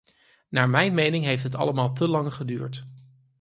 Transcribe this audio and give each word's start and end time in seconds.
Naar 0.49 0.69
mijn 0.69 0.93
mening 0.93 1.25
heeft 1.25 1.43
het 1.43 1.55
allemaal 1.55 1.93
te 1.93 2.07
lang 2.07 2.33
geduurd. 2.33 2.87